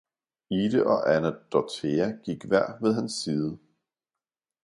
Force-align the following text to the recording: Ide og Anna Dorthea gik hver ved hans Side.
Ide 0.51 0.83
og 0.87 1.13
Anna 1.15 1.29
Dorthea 1.29 2.11
gik 2.23 2.45
hver 2.45 2.77
ved 2.81 2.93
hans 2.93 3.11
Side. 3.13 3.59